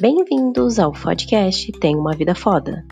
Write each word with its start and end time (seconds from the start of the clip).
Bem-vindos 0.00 0.78
ao 0.78 0.92
podcast 0.92 1.70
Tem 1.72 1.94
uma 1.94 2.16
Vida 2.16 2.34
Foda. 2.34 2.86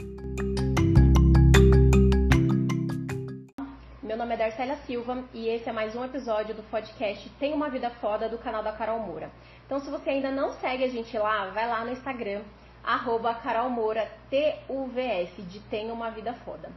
Meu 4.03 4.15
nome 4.15 4.35
é 4.35 4.37
Darcélia 4.37 4.77
Silva 4.87 5.25
e 5.33 5.49
esse 5.49 5.71
é 5.71 5.73
mais 5.73 5.97
um 5.97 6.05
episódio 6.05 6.55
do 6.55 6.63
podcast 6.65 7.27
Tem 7.41 7.55
uma 7.55 7.71
Vida 7.71 7.89
Foda 7.89 8.29
do 8.29 8.37
canal 8.37 8.63
da 8.63 8.73
Carol 8.73 9.01
Moura. 9.01 9.31
Então, 9.65 9.81
se 9.81 9.91
você 9.91 10.11
ainda 10.11 10.31
não 10.31 10.53
segue 10.53 10.85
a 10.85 10.89
gente 10.89 11.17
lá, 11.17 11.47
vai 11.47 11.67
lá 11.67 11.83
no 11.83 11.93
Instagram, 11.93 12.43
arroba 12.85 13.33
Carol 13.37 13.71
Moura, 13.71 14.07
T-U-V-S, 14.29 15.41
de 15.41 15.61
Tem 15.61 15.91
uma 15.91 16.11
Vida 16.11 16.35
Foda. 16.35 16.71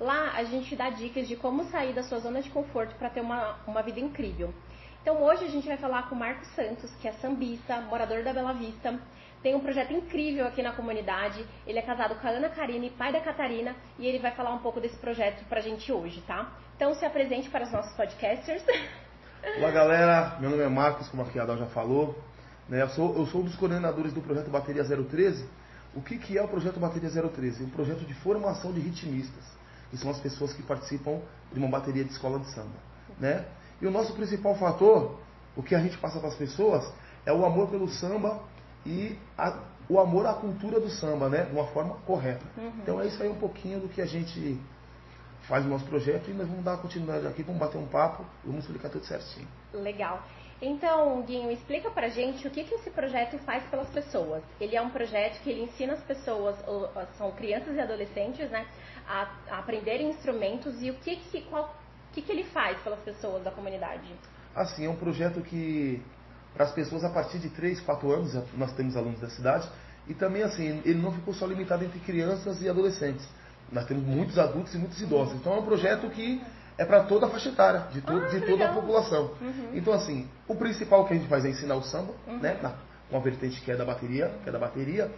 Lá 0.00 0.32
a 0.34 0.44
gente 0.44 0.74
dá 0.74 0.88
dicas 0.88 1.28
de 1.28 1.36
como 1.36 1.62
sair 1.64 1.92
da 1.92 2.02
sua 2.02 2.20
zona 2.20 2.40
de 2.40 2.48
conforto 2.48 2.94
para 2.94 3.10
ter 3.10 3.20
uma, 3.20 3.58
uma 3.66 3.82
vida 3.82 4.00
incrível. 4.00 4.48
Então 5.02 5.22
hoje 5.22 5.44
a 5.44 5.48
gente 5.48 5.68
vai 5.68 5.76
falar 5.76 6.08
com 6.08 6.14
o 6.14 6.18
Marcos 6.18 6.48
Santos, 6.48 6.90
que 6.94 7.06
é 7.06 7.12
sambista, 7.12 7.82
morador 7.82 8.24
da 8.24 8.32
Bela 8.32 8.54
Vista, 8.54 8.98
tem 9.44 9.54
um 9.54 9.60
projeto 9.60 9.92
incrível 9.92 10.46
aqui 10.46 10.62
na 10.62 10.72
comunidade. 10.72 11.44
Ele 11.66 11.78
é 11.78 11.82
casado 11.82 12.14
com 12.14 12.26
a 12.26 12.30
Ana 12.30 12.48
Karine, 12.48 12.88
pai 12.88 13.12
da 13.12 13.20
Catarina, 13.20 13.76
e 13.98 14.06
ele 14.06 14.18
vai 14.18 14.30
falar 14.30 14.54
um 14.54 14.58
pouco 14.60 14.80
desse 14.80 14.96
projeto 14.96 15.44
pra 15.50 15.60
gente 15.60 15.92
hoje, 15.92 16.22
tá? 16.26 16.50
Então 16.74 16.94
se 16.94 17.04
apresente 17.04 17.50
para 17.50 17.64
os 17.64 17.70
nossos 17.70 17.92
podcasters. 17.92 18.64
Olá 19.58 19.70
galera, 19.70 20.38
meu 20.40 20.48
nome 20.48 20.62
é 20.62 20.68
Marcos, 20.68 21.08
como 21.10 21.22
a 21.22 21.42
Adal 21.42 21.58
já 21.58 21.66
falou. 21.66 22.18
Né? 22.70 22.80
Eu, 22.80 22.88
sou, 22.88 23.14
eu 23.16 23.26
sou 23.26 23.42
um 23.42 23.44
dos 23.44 23.54
coordenadores 23.56 24.14
do 24.14 24.22
projeto 24.22 24.48
Bateria 24.48 24.82
013. 24.82 25.46
O 25.94 26.00
que, 26.00 26.16
que 26.16 26.38
é 26.38 26.42
o 26.42 26.48
projeto 26.48 26.80
Bateria 26.80 27.10
013? 27.10 27.64
É 27.64 27.66
um 27.66 27.70
projeto 27.70 28.00
de 28.06 28.14
formação 28.14 28.72
de 28.72 28.80
ritmistas, 28.80 29.44
que 29.90 29.98
são 29.98 30.10
as 30.10 30.20
pessoas 30.20 30.54
que 30.54 30.62
participam 30.62 31.20
de 31.52 31.58
uma 31.58 31.68
bateria 31.68 32.02
de 32.02 32.12
escola 32.12 32.38
de 32.38 32.50
samba. 32.50 32.78
Né? 33.20 33.44
E 33.82 33.86
o 33.86 33.90
nosso 33.90 34.14
principal 34.14 34.54
fator, 34.54 35.20
o 35.54 35.62
que 35.62 35.74
a 35.74 35.80
gente 35.80 35.98
passa 35.98 36.18
para 36.18 36.30
as 36.30 36.34
pessoas, 36.34 36.90
é 37.26 37.32
o 37.32 37.44
amor 37.44 37.68
pelo 37.68 37.88
samba 37.88 38.53
e 38.86 39.18
a, 39.36 39.58
o 39.88 39.98
amor 39.98 40.26
à 40.26 40.34
cultura 40.34 40.80
do 40.80 40.88
samba, 40.88 41.28
né? 41.28 41.44
De 41.44 41.52
uma 41.52 41.66
forma 41.68 41.96
correta. 42.06 42.44
Uhum. 42.56 42.72
Então 42.82 43.00
é 43.00 43.06
isso 43.06 43.22
aí 43.22 43.28
um 43.28 43.38
pouquinho 43.38 43.80
do 43.80 43.88
que 43.88 44.00
a 44.00 44.06
gente 44.06 44.58
faz 45.42 45.64
no 45.64 45.70
nosso 45.70 45.84
projeto 45.84 46.30
e 46.30 46.34
nós 46.34 46.48
vamos 46.48 46.64
dar 46.64 46.78
continuidade 46.78 47.26
aqui, 47.26 47.42
vamos 47.42 47.60
bater 47.60 47.78
um 47.78 47.86
papo 47.86 48.24
e 48.44 48.46
vamos 48.46 48.64
explicar 48.64 48.88
tudo 48.88 49.04
certinho. 49.04 49.46
Legal. 49.72 50.22
Então, 50.62 51.20
Guinho, 51.22 51.50
explica 51.50 51.90
pra 51.90 52.08
gente 52.08 52.46
o 52.46 52.50
que, 52.50 52.64
que 52.64 52.74
esse 52.76 52.90
projeto 52.90 53.36
faz 53.40 53.62
pelas 53.64 53.88
pessoas. 53.90 54.42
Ele 54.58 54.76
é 54.76 54.80
um 54.80 54.88
projeto 54.88 55.42
que 55.42 55.50
ele 55.50 55.62
ensina 55.62 55.92
as 55.92 56.02
pessoas, 56.02 56.56
são 57.18 57.30
crianças 57.32 57.76
e 57.76 57.80
adolescentes, 57.80 58.48
né, 58.50 58.66
a, 59.06 59.28
a 59.50 59.58
aprenderem 59.58 60.08
instrumentos 60.08 60.80
e 60.82 60.90
o 60.90 60.94
que 60.94 61.16
que, 61.16 61.42
qual, 61.42 61.74
que 62.12 62.22
que 62.22 62.32
ele 62.32 62.44
faz 62.44 62.80
pelas 62.82 63.00
pessoas 63.00 63.42
da 63.42 63.50
comunidade? 63.50 64.08
Assim, 64.54 64.86
é 64.86 64.88
um 64.88 64.96
projeto 64.96 65.42
que 65.42 66.00
para 66.54 66.64
as 66.64 66.72
pessoas 66.72 67.04
a 67.04 67.10
partir 67.10 67.38
de 67.38 67.50
3, 67.50 67.80
4 67.80 68.12
anos, 68.12 68.34
nós 68.56 68.72
temos 68.72 68.96
alunos 68.96 69.20
da 69.20 69.28
cidade, 69.28 69.68
e 70.06 70.14
também 70.14 70.42
assim, 70.42 70.80
ele 70.84 71.00
não 71.00 71.12
ficou 71.12 71.34
só 71.34 71.46
limitado 71.46 71.84
entre 71.84 71.98
crianças 71.98 72.62
e 72.62 72.68
adolescentes. 72.68 73.26
Nós 73.72 73.86
temos 73.86 74.04
muitos 74.04 74.38
adultos 74.38 74.74
e 74.74 74.78
muitos 74.78 75.00
idosos. 75.00 75.34
Então 75.34 75.54
é 75.54 75.58
um 75.58 75.64
projeto 75.64 76.08
que 76.10 76.42
é 76.76 76.84
para 76.84 77.04
toda 77.04 77.26
a 77.26 77.30
faixa 77.30 77.48
etária, 77.48 77.86
de, 77.92 78.00
to 78.00 78.12
ah, 78.12 78.28
de 78.28 78.40
toda 78.42 78.68
a 78.68 78.72
população. 78.72 79.32
Uhum. 79.40 79.70
Então 79.72 79.92
assim, 79.92 80.28
o 80.46 80.54
principal 80.54 81.06
que 81.06 81.14
a 81.14 81.16
gente 81.16 81.28
faz 81.28 81.44
é 81.44 81.48
ensinar 81.48 81.74
o 81.74 81.82
samba, 81.82 82.12
uhum. 82.26 82.38
né? 82.38 82.58
Na, 82.62 82.74
uma 83.10 83.20
vertente 83.20 83.60
que 83.60 83.70
é 83.70 83.76
da 83.76 83.84
bateria, 83.84 84.32
que 84.42 84.48
é 84.48 84.52
da 84.52 84.58
bateria. 84.58 85.10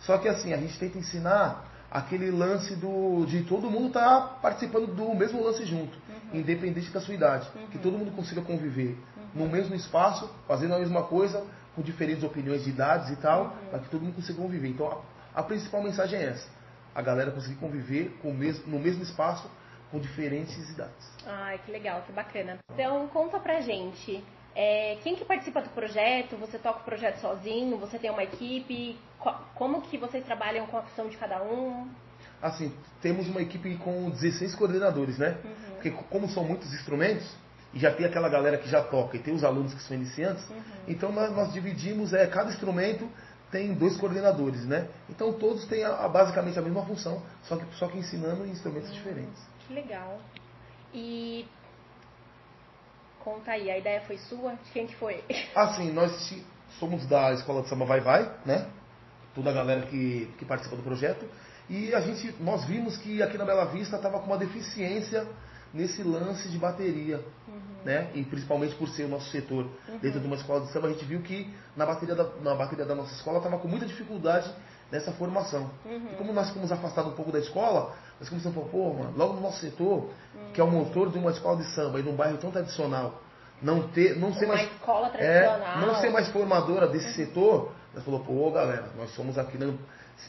Só 0.00 0.18
que 0.18 0.28
assim, 0.28 0.52
a 0.52 0.56
gente 0.56 0.78
tenta 0.78 0.98
ensinar 0.98 1.72
aquele 1.90 2.30
lance 2.30 2.74
do 2.74 3.24
de 3.24 3.44
todo 3.44 3.70
mundo 3.70 3.88
estar 3.88 4.00
tá 4.02 4.20
participando 4.42 4.88
do 4.88 5.14
mesmo 5.14 5.42
lance 5.42 5.64
junto, 5.64 5.96
uhum. 5.96 6.40
independente 6.40 6.90
da 6.90 7.00
sua 7.00 7.14
idade, 7.14 7.48
que 7.70 7.78
todo 7.78 7.96
mundo 7.96 8.10
consiga 8.14 8.42
conviver 8.42 8.98
no 9.34 9.48
mesmo 9.48 9.74
espaço, 9.74 10.30
fazendo 10.46 10.74
a 10.74 10.78
mesma 10.78 11.02
coisa, 11.02 11.44
com 11.74 11.82
diferentes 11.82 12.22
opiniões 12.22 12.64
de 12.64 12.70
idades 12.70 13.10
e 13.10 13.16
tal, 13.16 13.44
uhum. 13.44 13.70
para 13.70 13.78
que 13.80 13.88
todo 13.88 14.02
mundo 14.02 14.14
consiga 14.14 14.40
conviver. 14.40 14.68
Então 14.68 15.02
a, 15.34 15.40
a, 15.40 15.42
principal 15.42 15.82
mensagem 15.82 16.18
é 16.18 16.26
essa: 16.26 16.48
a 16.94 17.02
galera 17.02 17.30
conseguir 17.30 17.56
conviver 17.56 18.16
com 18.22 18.32
mesmo, 18.32 18.66
no 18.66 18.78
mesmo 18.78 19.02
espaço 19.02 19.50
com 19.90 19.98
diferentes 19.98 20.70
idades. 20.70 21.12
Ai, 21.26 21.58
que 21.58 21.70
legal, 21.70 22.02
que 22.02 22.12
bacana. 22.12 22.58
Então 22.72 23.06
conta 23.08 23.38
pra 23.38 23.60
gente. 23.60 24.22
É, 24.56 24.96
quem 25.02 25.16
que 25.16 25.24
participa 25.24 25.60
do 25.62 25.70
projeto? 25.70 26.36
Você 26.36 26.58
toca 26.58 26.80
o 26.80 26.84
projeto 26.84 27.16
sozinho? 27.16 27.76
Você 27.78 27.98
tem 27.98 28.10
uma 28.10 28.22
equipe? 28.22 28.96
Como 29.54 29.82
que 29.82 29.98
vocês 29.98 30.24
trabalham 30.24 30.66
com 30.66 30.76
a 30.76 30.82
função 30.82 31.08
de 31.08 31.16
cada 31.16 31.42
um? 31.42 31.88
Assim, 32.40 32.72
temos 33.00 33.28
uma 33.28 33.40
equipe 33.40 33.76
com 33.78 34.10
16 34.10 34.54
coordenadores, 34.54 35.18
né? 35.18 35.38
Uhum. 35.44 35.74
Porque 35.74 35.90
como 35.90 36.28
são 36.28 36.44
muitos 36.44 36.72
instrumentos, 36.72 37.26
e 37.74 37.78
já 37.78 37.92
tem 37.92 38.06
aquela 38.06 38.28
galera 38.28 38.56
que 38.56 38.68
já 38.68 38.82
toca 38.82 39.16
e 39.16 39.20
tem 39.20 39.34
os 39.34 39.42
alunos 39.42 39.74
que 39.74 39.82
são 39.82 39.96
iniciantes, 39.96 40.48
uhum. 40.48 40.62
então 40.86 41.10
nós, 41.10 41.34
nós, 41.34 41.52
dividimos, 41.52 42.12
é, 42.12 42.26
cada 42.26 42.50
instrumento 42.50 43.08
tem 43.50 43.74
dois 43.74 43.96
coordenadores, 43.96 44.64
né? 44.64 44.88
Então 45.10 45.32
todos 45.32 45.64
têm 45.66 45.84
a, 45.84 46.04
a, 46.04 46.08
basicamente 46.08 46.58
a 46.58 46.62
mesma 46.62 46.84
função, 46.86 47.20
só 47.42 47.56
que, 47.56 47.64
só 47.74 47.88
que 47.88 47.98
ensinando 47.98 48.46
instrumentos 48.46 48.88
uhum. 48.90 48.94
diferentes. 48.94 49.42
Que 49.66 49.74
legal. 49.74 50.20
E 50.92 51.46
conta 53.18 53.50
aí, 53.52 53.70
a 53.70 53.78
ideia 53.78 54.00
foi 54.02 54.18
sua? 54.18 54.52
De 54.52 54.70
quem 54.72 54.86
que 54.86 54.94
foi? 54.94 55.24
Assim, 55.54 55.90
nós 55.90 56.12
somos 56.78 57.06
da 57.06 57.32
Escola 57.32 57.62
de 57.62 57.68
Samba 57.68 57.84
Vai 57.84 58.00
Vai, 58.00 58.32
né? 58.46 58.68
Toda 59.34 59.50
a 59.50 59.52
galera 59.52 59.86
que, 59.86 60.32
que 60.38 60.44
participa 60.44 60.76
do 60.76 60.82
projeto. 60.82 61.26
E 61.68 61.92
a 61.94 62.00
gente, 62.00 62.34
nós 62.40 62.64
vimos 62.66 62.96
que 62.98 63.22
aqui 63.22 63.36
na 63.36 63.44
Bela 63.44 63.64
Vista 63.64 63.96
estava 63.96 64.20
com 64.20 64.26
uma 64.26 64.38
deficiência 64.38 65.26
nesse 65.74 66.02
lance 66.04 66.48
de 66.48 66.56
bateria, 66.56 67.20
uhum. 67.48 67.84
né? 67.84 68.10
E 68.14 68.22
principalmente 68.22 68.76
por 68.76 68.88
ser 68.88 69.04
o 69.04 69.08
nosso 69.08 69.28
setor 69.30 69.66
uhum. 69.88 69.98
dentro 70.00 70.20
de 70.20 70.26
uma 70.26 70.36
escola 70.36 70.60
de 70.60 70.72
samba, 70.72 70.86
a 70.86 70.90
gente 70.90 71.04
viu 71.04 71.20
que 71.20 71.52
na 71.76 71.84
bateria 71.84 72.14
da, 72.14 72.24
na 72.40 72.54
bateria 72.54 72.86
da 72.86 72.94
nossa 72.94 73.12
escola 73.14 73.38
estava 73.38 73.58
com 73.58 73.66
muita 73.66 73.84
dificuldade 73.84 74.48
nessa 74.90 75.10
formação. 75.12 75.68
Uhum. 75.84 76.08
E 76.12 76.16
como 76.16 76.32
nós 76.32 76.48
ficamos 76.48 76.70
afastados 76.70 77.12
um 77.12 77.16
pouco 77.16 77.32
da 77.32 77.40
escola, 77.40 77.92
nós 78.20 78.28
começamos 78.28 78.56
a 78.56 78.60
falar, 78.60 78.70
pô, 78.70 78.94
mano, 78.94 79.12
logo 79.16 79.34
no 79.34 79.40
nosso 79.40 79.60
setor, 79.60 80.10
que 80.52 80.60
é 80.60 80.64
o 80.64 80.70
motor 80.70 81.10
de 81.10 81.18
uma 81.18 81.32
escola 81.32 81.56
de 81.56 81.64
samba 81.74 81.98
e 81.98 82.02
de 82.04 82.08
um 82.08 82.14
bairro 82.14 82.38
tão 82.38 82.52
tradicional, 82.52 83.20
não 83.60 83.88
ter, 83.88 84.16
não 84.16 84.32
ser 84.32 84.44
uma 84.44 84.54
mais 84.54 84.70
escola 84.70 85.08
tradicional. 85.10 85.78
É, 85.82 85.86
não 85.86 85.94
ser 85.96 86.10
mais 86.10 86.28
formadora 86.28 86.86
desse 86.86 87.08
uhum. 87.08 87.26
setor, 87.26 87.72
nós 87.92 88.04
falou, 88.04 88.20
pô, 88.20 88.50
galera, 88.52 88.90
nós 88.96 89.10
somos 89.14 89.36
aqui 89.36 89.58
na, 89.58 89.72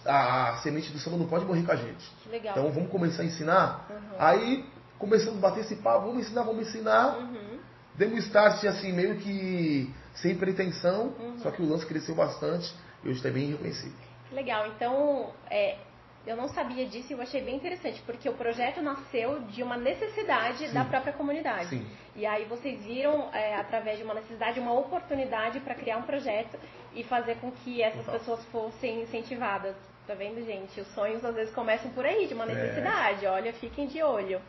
a, 0.06 0.50
a, 0.50 0.58
semente 0.58 0.92
do 0.92 0.98
samba 0.98 1.18
não 1.18 1.28
pode 1.28 1.46
morrer 1.46 1.64
com 1.64 1.72
a 1.72 1.76
gente. 1.76 2.12
Então 2.34 2.72
vamos 2.72 2.90
começar 2.90 3.22
a 3.22 3.26
ensinar. 3.26 3.88
Uhum. 3.90 4.16
Aí 4.18 4.66
começamos 5.06 5.38
a 5.38 5.42
bater 5.42 5.62
esse 5.62 5.76
papo, 5.78 6.08
vamos 6.08 6.26
ensinar, 6.26 6.44
vamos 6.44 6.68
ensinar. 6.68 7.18
Uhum. 7.18 7.60
Demos 7.96 8.26
start 8.26 8.64
assim, 8.66 8.92
meio 8.92 9.16
que 9.18 9.94
sem 10.16 10.36
pretensão, 10.36 11.14
uhum. 11.20 11.38
só 11.40 11.52
que 11.52 11.62
o 11.62 11.70
lance 11.70 11.86
cresceu 11.86 12.16
bastante 12.16 12.74
e 13.04 13.10
hoje 13.10 13.18
está 13.18 13.30
bem 13.30 13.52
reconhecido. 13.52 13.96
Legal, 14.32 14.68
então 14.68 15.32
é, 15.50 15.78
eu 16.26 16.36
não 16.36 16.48
sabia 16.50 16.86
disso 16.88 17.12
e 17.12 17.14
eu 17.14 17.22
achei 17.22 17.42
bem 17.42 17.56
interessante, 17.56 18.02
porque 18.06 18.28
o 18.28 18.34
projeto 18.34 18.82
nasceu 18.82 19.42
de 19.42 19.62
uma 19.62 19.78
necessidade 19.78 20.68
Sim. 20.68 20.74
da 20.74 20.84
própria 20.84 21.14
comunidade. 21.14 21.70
Sim. 21.70 21.86
E 22.16 22.26
aí 22.26 22.46
vocês 22.46 22.84
viram, 22.84 23.30
é, 23.32 23.56
através 23.56 23.98
de 23.98 24.04
uma 24.04 24.16
necessidade, 24.16 24.60
uma 24.60 24.74
oportunidade 24.74 25.60
para 25.60 25.76
criar 25.76 25.98
um 25.98 26.04
projeto 26.04 26.58
e 26.94 27.04
fazer 27.04 27.36
com 27.36 27.52
que 27.52 27.82
essas 27.82 28.06
Total. 28.06 28.20
pessoas 28.20 28.46
fossem 28.46 29.04
incentivadas. 29.04 29.76
Tá 30.08 30.14
vendo, 30.14 30.44
gente? 30.46 30.80
Os 30.80 30.88
sonhos 30.94 31.24
às 31.26 31.34
vezes 31.34 31.54
começam 31.54 31.92
por 31.92 32.06
aí, 32.06 32.28
de 32.28 32.34
uma 32.34 32.46
é. 32.46 32.54
necessidade. 32.54 33.26
É. 33.26 33.30
Olha, 33.30 33.54
fiquem 33.54 33.88
de 33.88 34.02
olho. 34.02 34.42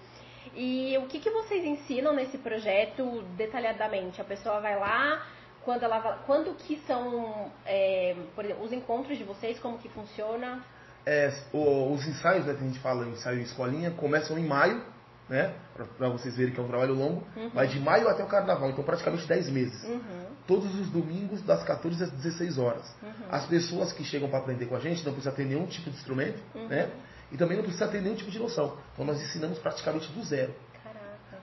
E 0.54 0.96
o 0.98 1.06
que, 1.06 1.18
que 1.18 1.30
vocês 1.30 1.64
ensinam 1.64 2.14
nesse 2.14 2.38
projeto 2.38 3.22
detalhadamente? 3.36 4.20
A 4.20 4.24
pessoa 4.24 4.60
vai 4.60 4.78
lá, 4.78 5.22
quando 5.64 5.82
ela 5.82 6.22
quando 6.26 6.54
que 6.54 6.76
são 6.86 7.50
é, 7.64 8.14
exemplo, 8.38 8.64
os 8.64 8.72
encontros 8.72 9.18
de 9.18 9.24
vocês, 9.24 9.58
como 9.58 9.78
que 9.78 9.88
funciona? 9.88 10.64
É, 11.04 11.32
o, 11.52 11.92
os 11.92 12.06
ensaios, 12.06 12.46
né, 12.46 12.54
que 12.54 12.64
a 12.64 12.66
gente 12.66 12.78
fala, 12.78 13.06
ensaio 13.06 13.40
em 13.40 13.42
escolinha, 13.42 13.90
começam 13.92 14.38
em 14.38 14.44
maio, 14.44 14.82
né? 15.28 15.54
Para 15.98 16.08
vocês 16.08 16.36
verem 16.36 16.52
que 16.54 16.60
é 16.60 16.62
um 16.62 16.68
trabalho 16.68 16.94
longo, 16.94 17.26
uhum. 17.36 17.48
vai 17.50 17.66
de 17.66 17.80
maio 17.80 18.08
até 18.08 18.22
o 18.22 18.26
carnaval, 18.26 18.70
então 18.70 18.84
praticamente 18.84 19.26
10 19.26 19.50
meses. 19.50 19.84
Uhum. 19.84 20.26
Todos 20.46 20.72
os 20.78 20.88
domingos, 20.90 21.42
das 21.42 21.64
14 21.64 22.02
às 22.02 22.10
16 22.10 22.58
horas. 22.58 22.88
Uhum. 23.02 23.10
As 23.30 23.46
pessoas 23.46 23.92
que 23.92 24.04
chegam 24.04 24.28
para 24.28 24.38
aprender 24.38 24.66
com 24.66 24.76
a 24.76 24.80
gente 24.80 25.04
não 25.04 25.12
precisam 25.12 25.34
ter 25.34 25.44
nenhum 25.44 25.66
tipo 25.66 25.90
de 25.90 25.96
instrumento, 25.96 26.40
uhum. 26.54 26.68
né? 26.68 26.90
E 27.32 27.36
também 27.36 27.56
não 27.56 27.64
precisa 27.64 27.88
ter 27.88 28.00
nenhum 28.00 28.14
tipo 28.14 28.30
de 28.30 28.38
noção. 28.38 28.76
Então 28.92 29.04
nós 29.04 29.20
ensinamos 29.20 29.58
praticamente 29.58 30.10
do 30.12 30.22
zero. 30.22 30.54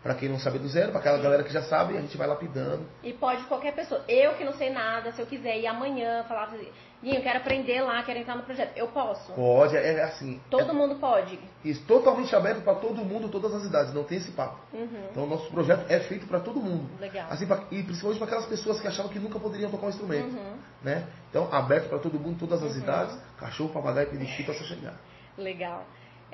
Para 0.03 0.15
quem 0.15 0.27
não 0.27 0.37
sabe 0.37 0.59
do 0.59 0.67
zero, 0.67 0.91
para 0.91 0.99
aquela 0.99 1.17
galera 1.17 1.43
que 1.43 1.53
já 1.53 1.61
sabe, 1.63 1.97
a 1.97 2.01
gente 2.01 2.17
vai 2.17 2.27
lapidando. 2.27 2.85
E 3.01 3.13
pode 3.13 3.41
qualquer 3.45 3.73
pessoa. 3.73 4.03
Eu 4.05 4.33
que 4.33 4.43
não 4.43 4.51
sei 4.51 4.69
nada, 4.69 5.13
se 5.13 5.21
eu 5.21 5.25
quiser 5.25 5.57
ir 5.57 5.65
amanhã 5.65 6.25
falar 6.25 6.43
assim, 6.43 6.67
eu 7.01 7.21
quero 7.21 7.39
aprender 7.39 7.81
lá, 7.81 8.03
quero 8.03 8.19
entrar 8.19 8.35
no 8.35 8.43
projeto. 8.43 8.77
Eu 8.77 8.89
posso? 8.89 9.31
Pode, 9.31 9.77
é 9.77 10.03
assim. 10.03 10.41
Todo 10.49 10.71
é, 10.71 10.73
mundo 10.73 10.95
pode. 10.95 11.39
Isso, 11.63 11.85
totalmente 11.85 12.35
aberto 12.35 12.63
para 12.63 12.75
todo 12.75 12.95
mundo, 12.95 13.29
todas 13.29 13.53
as 13.53 13.63
idades, 13.63 13.93
não 13.93 14.03
tem 14.03 14.17
esse 14.17 14.31
papo. 14.31 14.59
Uhum. 14.73 15.07
Então, 15.09 15.25
nosso 15.25 15.49
projeto 15.49 15.85
é 15.89 16.01
feito 16.01 16.27
para 16.27 16.41
todo 16.41 16.59
mundo. 16.59 16.89
Legal. 16.99 17.27
Assim, 17.29 17.47
pra, 17.47 17.63
e 17.71 17.81
principalmente 17.81 18.17
para 18.17 18.27
aquelas 18.27 18.45
pessoas 18.45 18.81
que 18.81 18.87
achavam 18.87 19.09
que 19.09 19.19
nunca 19.19 19.39
poderiam 19.39 19.71
tocar 19.71 19.85
um 19.85 19.89
instrumento. 19.89 20.35
Uhum. 20.35 20.57
Né? 20.81 21.07
Então, 21.29 21.47
aberto 21.49 21.87
para 21.87 21.99
todo 21.99 22.19
mundo, 22.19 22.37
todas 22.39 22.61
as 22.61 22.73
uhum. 22.73 22.81
idades, 22.81 23.17
cachorro, 23.37 23.69
papagaio, 23.69 24.09
periquito, 24.09 24.51
para 24.51 24.53
você 24.53 24.65
chegar. 24.65 24.95
Legal. 25.37 25.85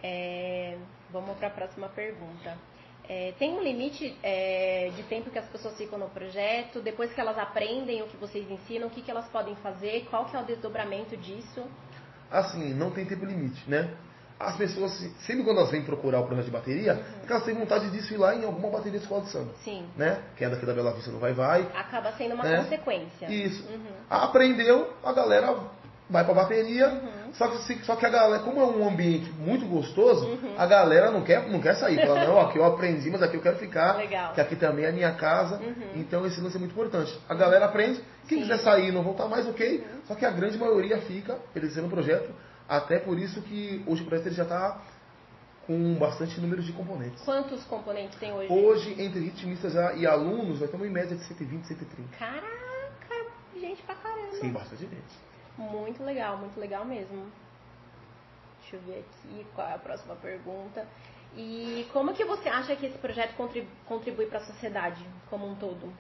É, 0.02 0.78
vamos 1.12 1.38
para 1.38 1.48
a 1.48 1.52
próxima 1.52 1.90
pergunta. 1.90 2.58
É, 3.08 3.34
tem 3.40 3.54
um 3.58 3.64
limite 3.64 4.16
é, 4.22 4.92
de 4.96 5.02
tempo 5.04 5.32
que 5.32 5.40
as 5.40 5.48
pessoas 5.48 5.76
ficam 5.76 5.98
no 5.98 6.10
projeto? 6.10 6.80
Depois 6.80 7.12
que 7.12 7.20
elas 7.20 7.40
aprendem 7.40 8.04
o 8.04 8.08
que 8.08 8.16
vocês 8.18 8.50
ensinam, 8.50 8.88
o 8.88 8.92
que, 8.92 9.02
que 9.02 9.10
elas 9.10 9.28
podem 9.30 9.56
fazer? 9.56 10.06
Qual 10.12 10.26
que 10.26 10.38
é 10.38 10.40
o 10.40 10.46
desdobramento 10.46 11.18
disso? 11.18 11.66
Assim, 12.30 12.72
não 12.76 12.92
tem 12.92 13.06
tempo 13.06 13.26
limite, 13.26 13.68
né? 13.68 13.92
As 14.40 14.56
pessoas, 14.56 14.92
sempre 15.26 15.44
quando 15.44 15.58
elas 15.58 15.72
vêm 15.72 15.84
procurar 15.84 16.22
o 16.22 16.28
projeto 16.28 16.46
de 16.46 16.52
bateria, 16.52 16.94
uhum. 16.94 17.28
elas 17.28 17.44
têm 17.44 17.56
vontade 17.56 17.90
de 17.90 17.98
desfilar 17.98 18.38
em 18.38 18.46
alguma 18.46 18.70
bateria 18.70 19.00
de 19.00 19.04
escola 19.04 19.24
de 19.24 19.32
samba. 19.32 19.52
Sim. 19.64 19.86
Né? 19.98 20.22
Que 20.38 20.46
é 20.46 20.50
daqui 20.50 20.66
da 20.66 20.74
Bela 20.74 20.94
Vista 20.94 21.12
no 21.12 21.20
Vai 21.20 21.34
Vai. 21.34 21.68
Acaba 21.76 22.12
sendo 22.14 22.36
uma 22.36 22.44
né? 22.44 22.58
consequência. 22.58 23.26
Isso. 23.26 23.68
Uhum. 23.68 23.92
Aprendeu, 24.08 24.94
a 25.04 25.12
galera 25.12 25.60
vai 26.10 26.24
pra 26.24 26.34
bateria. 26.34 26.88
Uhum. 26.88 27.19
Só, 27.34 27.48
que, 27.48 27.86
só 27.86 27.96
que 27.96 28.06
a 28.06 28.10
galera, 28.10 28.44
como 28.44 28.60
é 28.60 28.66
um 28.66 28.88
ambiente 28.88 29.32
muito 29.32 29.66
gostoso, 29.66 30.26
uhum. 30.26 30.56
a 30.58 30.66
galera 30.66 31.12
não 31.12 31.24
quer, 31.24 31.48
não 31.50 31.62
quer 31.62 31.76
sair. 31.76 32.00
Fala, 32.06 32.26
não, 32.26 32.40
aqui 32.40 32.58
eu 32.58 32.66
aprendi, 32.66 33.10
mas 33.10 33.22
aqui 33.22 33.36
eu 33.36 33.42
quero 33.42 33.58
ficar. 33.58 33.98
Legal. 33.98 34.34
Que 34.34 34.42
aqui 34.42 34.56
também 34.56 34.86
é 34.86 34.90
a 34.90 34.92
minha 34.92 35.12
casa. 35.14 35.58
Uhum. 35.58 35.92
Então 35.96 36.26
esse 36.26 36.40
lance 36.42 36.56
é 36.56 36.60
muito 36.60 36.72
importante. 36.72 37.18
A 37.28 37.34
galera 37.34 37.66
aprende. 37.66 38.02
Quem 38.28 38.40
Sim. 38.40 38.44
quiser 38.44 38.60
sair 38.60 38.90
e 38.90 38.92
não 38.92 39.04
voltar 39.04 39.28
mais, 39.28 39.48
ok. 39.48 39.78
Uhum. 39.80 40.02
Só 40.08 40.16
que 40.16 40.26
a 40.26 40.32
grande 40.32 40.58
maioria 40.58 41.00
fica, 41.02 41.38
eles 41.56 41.76
no 41.78 41.90
projeto. 41.90 42.34
Até 42.68 43.00
por 43.00 43.18
isso 43.18 43.42
que 43.42 43.84
hoje 43.88 44.04
o 44.04 44.06
projeto 44.06 44.28
ele 44.28 44.36
já 44.36 44.44
está 44.44 44.80
com 45.66 45.96
bastante 45.96 46.40
número 46.42 46.64
de 46.64 46.74
componentes. 46.74 47.24
Quantos 47.24 47.64
componentes 47.66 48.18
tem 48.20 48.34
hoje? 48.34 48.52
Hoje, 48.52 48.96
entre 48.98 49.20
ritmistas 49.20 49.76
e 49.98 50.08
alunos, 50.08 50.60
nós 50.60 50.64
estamos 50.64 50.88
em 50.88 50.90
média 50.90 51.16
de 51.16 51.24
120, 51.26 51.64
130. 51.68 52.18
Caraca, 52.18 53.32
gente 53.60 53.82
pra 53.84 53.94
caramba. 53.94 54.32
Sim, 54.32 54.52
bastante 54.52 54.82
gente. 54.82 55.29
Muito 55.60 56.04
legal, 56.04 56.38
muito 56.38 56.58
legal 56.58 56.86
mesmo. 56.86 57.26
Deixa 58.62 58.78
eu 58.78 58.82
ver 58.82 59.00
aqui 59.00 59.46
qual 59.54 59.68
é 59.68 59.74
a 59.74 59.78
próxima 59.78 60.16
pergunta. 60.16 60.88
E 61.36 61.86
como 61.92 62.14
que 62.14 62.24
você 62.24 62.48
acha 62.48 62.76
que 62.76 62.86
esse 62.86 62.98
projeto 62.98 63.36
contribui 63.86 64.26
para 64.28 64.40
a 64.40 64.46
sociedade 64.46 65.06
como 65.30 65.48
um 65.48 65.56
todo? 65.56 65.92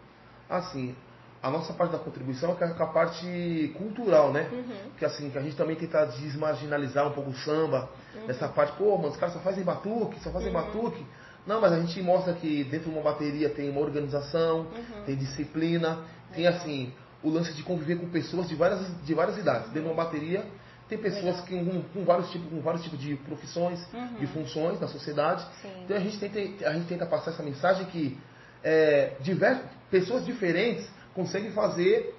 Assim, 0.49 0.95
a 1.43 1.49
nossa 1.49 1.73
parte 1.73 1.91
da 1.91 1.99
contribuição 1.99 2.57
é 2.59 2.67
com 2.73 2.83
a 2.83 2.87
parte 2.87 3.73
cultural, 3.77 4.31
né? 4.31 4.49
Uhum. 4.51 4.91
Que 4.97 5.05
assim, 5.05 5.29
que 5.29 5.37
a 5.37 5.41
gente 5.41 5.55
também 5.55 5.75
tenta 5.75 6.05
desmarginalizar 6.05 7.07
um 7.07 7.11
pouco 7.11 7.29
o 7.31 7.35
samba, 7.35 7.89
uhum. 8.15 8.29
essa 8.29 8.47
parte, 8.47 8.77
pô, 8.77 8.97
mas 8.97 9.11
os 9.11 9.17
caras 9.17 9.35
só 9.35 9.41
fazem 9.41 9.63
batuque, 9.63 10.19
só 10.21 10.31
fazem 10.31 10.53
uhum. 10.53 10.61
batuque. 10.61 11.05
Não, 11.45 11.61
mas 11.61 11.73
a 11.73 11.79
gente 11.79 12.01
mostra 12.01 12.33
que 12.33 12.63
dentro 12.63 12.89
de 12.89 12.95
uma 12.95 13.03
bateria 13.03 13.49
tem 13.49 13.69
uma 13.69 13.81
organização, 13.81 14.59
uhum. 14.59 15.03
tem 15.05 15.15
disciplina, 15.15 15.99
tem 16.33 16.47
assim, 16.47 16.93
o 17.23 17.29
lance 17.29 17.53
de 17.53 17.63
conviver 17.63 17.97
com 17.97 18.09
pessoas 18.09 18.47
de 18.47 18.55
várias, 18.55 18.81
de 19.03 19.13
várias 19.13 19.37
idades. 19.37 19.67
Dentro 19.67 19.83
de 19.83 19.87
uma 19.87 20.03
bateria, 20.03 20.45
tem 20.87 20.97
pessoas 20.97 21.41
que, 21.41 21.55
com, 21.55 21.81
com, 21.81 22.03
vários 22.03 22.31
tipos, 22.31 22.49
com 22.49 22.61
vários 22.61 22.83
tipos 22.83 22.99
de 22.99 23.15
profissões, 23.17 23.79
uhum. 23.93 24.15
de 24.15 24.27
funções 24.27 24.79
na 24.79 24.87
sociedade. 24.87 25.45
Sim. 25.61 25.69
Então 25.83 25.95
a 25.95 25.99
gente, 25.99 26.17
tenta, 26.17 26.67
a 26.67 26.73
gente 26.73 26.87
tenta 26.87 27.05
passar 27.05 27.31
essa 27.31 27.43
mensagem 27.43 27.85
que 27.87 28.17
é, 28.63 29.15
diversas, 29.19 29.65
pessoas 29.91 30.25
diferentes 30.25 30.89
conseguem 31.13 31.51
fazer 31.51 32.15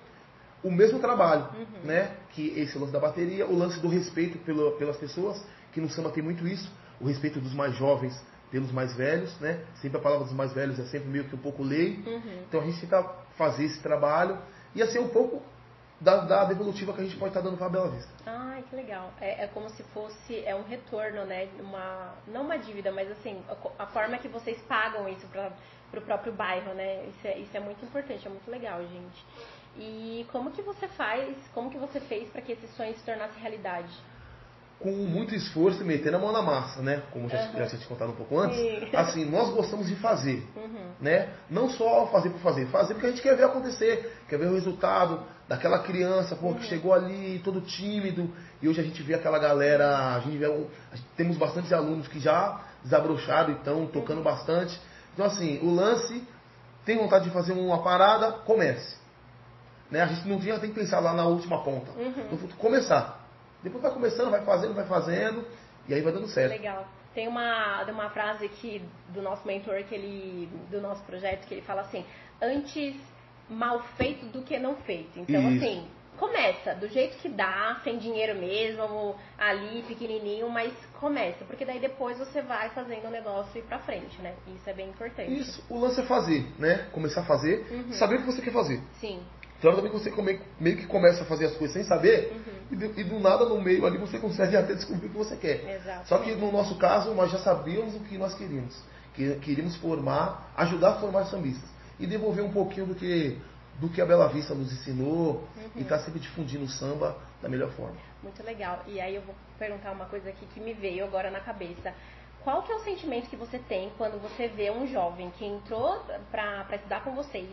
o 0.63 0.71
mesmo 0.71 0.99
trabalho, 1.01 1.49
uhum. 1.55 1.87
né? 1.87 2.13
Que 2.31 2.49
esse 2.61 2.79
lance 2.79 2.93
da 2.93 3.01
bateria, 3.01 3.47
o 3.47 3.57
lance 3.57 3.81
do 3.81 3.89
respeito 3.89 4.39
pelo, 4.39 4.73
pelas 4.73 4.97
pessoas, 4.97 5.43
que 5.73 5.81
no 5.81 5.89
samba 5.89 6.11
tem 6.11 6.23
muito 6.23 6.47
isso, 6.47 6.71
o 7.01 7.07
respeito 7.07 7.41
dos 7.41 7.55
mais 7.55 7.75
jovens 7.75 8.21
pelos 8.51 8.71
mais 8.71 8.95
velhos, 8.95 9.37
né? 9.41 9.61
Sempre 9.81 9.99
a 9.99 10.01
palavra 10.01 10.27
dos 10.27 10.35
mais 10.35 10.53
velhos 10.53 10.79
é 10.79 10.85
sempre 10.85 11.09
meio 11.09 11.25
que 11.25 11.35
um 11.35 11.39
pouco 11.39 11.63
lei. 11.63 12.03
Uhum. 12.07 12.43
Então 12.49 12.61
a 12.61 12.65
gente 12.65 12.81
tenta 12.81 13.03
fazer 13.37 13.65
esse 13.65 13.81
trabalho 13.81 14.39
ia 14.75 14.87
ser 14.87 14.99
um 14.99 15.09
pouco 15.09 15.43
da, 16.01 16.21
da 16.25 16.45
devolutiva 16.45 16.93
que 16.93 17.01
a 17.01 17.05
gente 17.05 17.17
pode 17.17 17.31
estar 17.31 17.43
dando 17.43 17.59
para 17.59 17.67
a 17.67 17.71
Bela 17.71 17.89
Vista. 17.91 18.11
Ai, 18.25 18.65
que 18.69 18.75
legal. 18.75 19.13
É, 19.21 19.45
é, 19.45 19.47
como 19.49 19.69
se 19.69 19.83
fosse 19.95 20.43
é 20.45 20.55
um 20.55 20.63
retorno, 20.63 21.27
né? 21.27 21.49
Uma, 21.59 22.15
não 22.27 22.43
uma 22.43 22.59
dívida, 22.59 22.91
mas 22.91 23.11
assim, 23.11 23.43
a, 23.49 23.83
a 23.83 23.87
forma 23.87 24.17
que 24.19 24.29
vocês 24.29 24.59
pagam 24.63 25.09
isso 25.09 25.27
para 25.27 25.53
o 25.99 26.03
próprio 26.03 26.33
bairro, 26.33 26.73
né? 26.73 27.05
Isso 27.07 27.27
é, 27.27 27.39
isso 27.39 27.57
é 27.57 27.61
muito 27.61 27.85
importante, 27.85 28.27
é 28.27 28.31
muito 28.31 28.51
legal, 28.51 28.81
gente. 28.81 29.27
E 29.77 30.27
como 30.33 30.51
que 30.51 30.63
você 30.63 30.89
faz, 30.89 31.37
como 31.55 31.71
que 31.71 31.79
você 31.79 32.01
fez 32.01 32.29
para 32.31 32.41
que 32.41 32.53
esse 32.53 32.67
sonho 32.69 32.95
se 32.95 33.05
tornasse 33.05 33.39
realidade? 33.39 33.93
Com 34.81 34.91
muito 34.91 35.35
esforço 35.35 35.83
e 35.83 35.85
metendo 35.85 36.17
a 36.17 36.19
mão 36.19 36.33
na 36.33 36.41
massa, 36.41 36.81
né? 36.81 37.03
Como 37.13 37.29
já, 37.29 37.39
uhum. 37.39 37.59
já 37.59 37.67
tinha 37.67 37.81
te 37.81 37.87
contado 37.87 38.13
um 38.13 38.17
pouco 38.17 38.39
antes. 38.39 38.59
Sim. 38.59 38.89
Assim, 38.97 39.25
nós 39.27 39.51
gostamos 39.51 39.87
de 39.87 39.95
fazer, 39.97 40.43
uhum. 40.57 40.93
né? 40.99 41.29
Não 41.51 41.69
só 41.69 42.07
fazer 42.07 42.31
por 42.31 42.41
fazer, 42.41 42.67
fazer 42.69 42.95
porque 42.95 43.07
a 43.07 43.11
gente 43.11 43.21
quer 43.21 43.37
ver 43.37 43.45
acontecer, 43.45 44.17
quer 44.27 44.39
ver 44.39 44.47
o 44.47 44.55
resultado 44.55 45.23
daquela 45.47 45.81
criança, 45.81 46.35
pô, 46.35 46.49
uhum. 46.49 46.55
que 46.55 46.65
chegou 46.65 46.95
ali 46.95 47.41
todo 47.45 47.61
tímido 47.61 48.31
e 48.63 48.69
hoje 48.69 48.81
a 48.81 48.85
gente 48.85 49.03
vê 49.03 49.15
aquela 49.15 49.39
galera, 49.39 50.15
a 50.17 50.21
gente 50.21 50.39
vê, 50.39 50.47
a 50.47 50.97
gente, 50.97 51.07
temos 51.15 51.37
bastante 51.37 51.75
alunos 51.75 52.09
que 52.09 52.19
já 52.19 52.63
desabrocharam 52.83 53.51
e 53.51 53.57
estão 53.57 53.87
tocando 53.87 54.23
bastante. 54.23 54.81
Então 55.13 55.27
assim, 55.27 55.59
o 55.63 55.75
lance 55.75 56.27
tem 56.87 56.97
vontade 56.97 57.25
de 57.25 57.31
fazer 57.31 57.53
uma 57.53 57.83
parada, 57.83 58.33
comece. 58.33 58.97
Né? 59.91 60.01
A 60.01 60.07
gente 60.07 60.27
não 60.27 60.41
tinha, 60.41 60.59
tem 60.59 60.71
que 60.71 60.81
pensar 60.81 61.01
lá 61.01 61.13
na 61.13 61.27
última 61.27 61.63
ponta. 61.63 61.91
Então, 61.99 62.49
começar. 62.57 63.20
Depois 63.63 63.83
vai 63.83 63.93
começando, 63.93 64.31
vai 64.31 64.45
fazendo, 64.45 64.75
vai 64.75 64.87
fazendo, 64.87 65.45
e 65.89 65.95
aí 65.95 66.01
vai 66.01 66.13
dando 66.13 66.29
certo. 66.29 66.53
Legal. 66.53 66.87
Tem 67.15 67.27
uma, 67.27 67.83
uma 67.85 68.11
frase 68.11 68.47
aqui 68.47 68.83
do 69.09 69.21
nosso 69.21 69.47
mentor, 69.47 69.83
que 69.85 69.95
ele, 69.95 70.49
do 70.71 70.81
nosso 70.81 71.03
projeto, 71.05 71.47
que 71.47 71.55
ele 71.55 71.63
fala 71.63 71.83
assim, 71.83 72.05
antes 72.41 72.95
mal 73.49 73.83
feito 73.97 74.27
do 74.27 74.43
que 74.43 74.59
não 74.59 74.77
feito. 74.77 75.19
Então, 75.19 75.51
Isso. 75.51 75.65
assim, 75.65 75.87
começa 76.17 76.75
do 76.75 76.87
jeito 76.87 77.17
que 77.19 77.29
dá, 77.29 77.81
sem 77.83 77.99
dinheiro 77.99 78.39
mesmo, 78.39 79.17
ali, 79.37 79.83
pequenininho, 79.89 80.49
mas 80.49 80.73
começa, 81.01 81.45
porque 81.47 81.65
daí 81.65 81.81
depois 81.81 82.19
você 82.19 82.43
vai 82.43 82.69
fazendo 82.71 83.09
o 83.09 83.11
negócio 83.11 83.59
ir 83.59 83.63
pra 83.63 83.79
frente, 83.81 84.21
né? 84.23 84.35
Isso 84.55 84.69
é 84.69 84.73
bem 84.73 84.91
importante. 84.91 85.33
Isso, 85.33 85.65
o 85.69 85.81
lance 85.81 86.01
é 86.01 86.05
fazer, 86.05 86.47
né? 86.59 86.87
Começar 86.93 87.23
a 87.23 87.25
fazer, 87.25 87.67
uhum. 87.71 87.93
saber 87.93 88.17
o 88.17 88.19
que 88.21 88.27
você 88.27 88.43
quer 88.43 88.53
fazer. 88.53 88.81
Sim. 89.01 89.21
Então 89.59 89.75
também 89.75 89.91
você 89.91 90.11
meio 90.59 90.77
que 90.77 90.87
começa 90.87 91.23
a 91.23 91.27
fazer 91.27 91.47
as 91.47 91.57
coisas 91.57 91.75
sem 91.75 91.85
saber 91.85 92.33
uhum. 92.33 92.60
E, 92.71 93.05
do 93.05 93.19
nada 93.19 93.45
no 93.47 93.61
meio 93.61 93.85
ali 93.85 93.99
você 93.99 94.19
consegue 94.19 94.57
até 94.57 94.75
descobrir 94.75 95.07
o 95.07 95.11
que 95.11 95.17
você 95.17 95.37
quer. 95.37 95.77
Exatamente. 95.77 96.09
Só 96.09 96.19
que 96.19 96.35
no 96.35 96.53
nosso 96.53 96.77
caso 96.77 97.13
nós 97.15 97.31
já 97.31 97.39
sabíamos 97.39 97.95
o 97.97 98.01
que 98.01 98.17
nós 98.17 98.35
queríamos. 98.35 98.77
Que 99.15 99.35
queríamos 99.37 99.77
formar, 99.77 100.53
ajudar 100.57 100.91
a 100.91 101.01
formar 101.01 101.25
sambistas. 101.25 101.69
E 101.99 102.07
devolver 102.07 102.45
um 102.45 102.53
pouquinho 102.53 102.87
do 102.87 102.95
que, 102.95 103.39
do 103.81 103.89
que 103.89 104.01
a 104.01 104.07
Bela 104.07 104.29
Vista 104.29 104.55
nos 104.55 104.73
ensinou 104.73 105.47
uhum. 105.57 105.71
e 105.77 105.83
está 105.83 105.99
sempre 105.99 106.21
difundindo 106.21 106.65
o 106.65 106.69
samba 106.69 107.17
da 107.43 107.49
melhor 107.49 107.71
forma. 107.73 107.97
Muito 108.23 108.43
legal. 108.45 108.83
E 108.87 109.01
aí 109.01 109.17
eu 109.17 109.23
vou 109.23 109.35
perguntar 109.59 109.93
uma 109.93 110.07
coisa 110.07 110.29
aqui 110.29 110.47
que 110.55 110.61
me 110.61 110.73
veio 110.73 111.05
agora 111.05 111.31
na 111.31 111.41
cabeça. 111.41 111.93
Qual 112.45 112.63
que 112.63 112.73
é 112.73 112.75
o 112.75 112.81
sentimento 112.81 113.29
que 113.29 113.37
você 113.37 113.59
tem 113.59 113.91
quando 113.99 114.21
você 114.21 114.49
vê 114.49 114.71
um 114.71 114.87
jovem 114.87 115.31
que 115.31 115.45
entrou 115.45 116.03
para 116.31 116.67
estudar 116.75 117.05
com 117.05 117.15
vocês, 117.15 117.51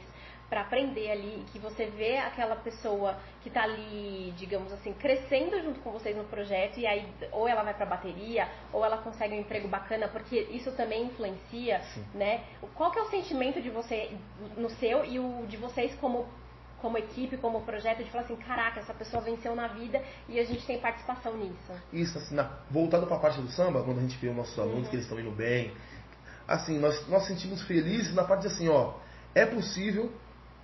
para 0.49 0.61
aprender 0.61 1.11
ali, 1.11 1.44
que 1.51 1.59
você 1.59 1.88
vê 1.88 2.17
aquela 2.17 2.55
pessoa 2.55 3.17
que 3.41 3.50
está 3.50 3.63
ali, 3.63 4.33
digamos 4.38 4.72
assim, 4.72 4.93
crescendo 4.93 5.62
junto 5.62 5.79
com 5.81 5.91
vocês 5.91 6.15
no 6.15 6.24
projeto 6.24 6.79
e 6.79 6.88
aí 6.88 7.05
ou 7.31 7.48
ela 7.48 7.63
vai 7.63 7.74
para 7.74 7.86
bateria 7.86 8.48
ou 8.72 8.83
ela 8.83 8.98
consegue 8.98 9.36
um 9.36 9.39
emprego 9.39 9.67
bacana, 9.67 10.07
porque 10.07 10.39
isso 10.51 10.72
também 10.72 11.05
influencia, 11.05 11.81
Sim. 11.93 12.05
né? 12.13 12.43
Qual 12.75 12.91
que 12.91 13.00
é 13.00 13.01
o 13.01 13.10
sentimento 13.10 13.62
de 13.62 13.69
você 13.69 14.12
no 14.55 14.69
seu 14.69 15.03
e 15.03 15.19
o 15.19 15.45
de 15.48 15.57
vocês 15.57 15.93
como 15.95 16.25
como 16.79 16.95
equipe, 16.95 17.38
como 17.38 17.62
projeto, 17.62 18.03
de 18.03 18.12
falar 18.12 18.24
assim, 18.25 18.36
caraca, 18.36 18.79
essa 18.79 18.93
pessoa 18.93 19.22
venceu 19.22 19.55
na 19.55 19.67
vida 19.67 20.00
e 20.29 20.39
a 20.39 20.43
gente 20.43 20.63
tem 20.63 20.79
participação 20.79 21.36
nisso. 21.36 21.74
Isso, 21.91 22.17
assim, 22.19 22.36
na, 22.36 22.51
voltado 22.69 23.07
para 23.07 23.15
a 23.15 23.19
parte 23.19 23.41
do 23.41 23.50
samba, 23.50 23.83
quando 23.83 23.98
a 23.98 24.01
gente 24.01 24.15
vê 24.17 24.29
os 24.29 24.36
nossos 24.36 24.57
alunos 24.60 24.83
uhum. 24.83 24.89
que 24.89 24.95
eles 24.95 25.05
estão 25.05 25.19
indo 25.19 25.31
bem, 25.31 25.74
assim, 26.48 26.77
nós, 26.77 27.07
nós 27.07 27.25
sentimos 27.25 27.63
felizes 27.63 28.13
na 28.13 28.24
parte 28.24 28.41
de 28.41 28.48
assim, 28.50 28.69
ó, 28.69 28.93
é 29.33 29.43
possível 29.43 30.12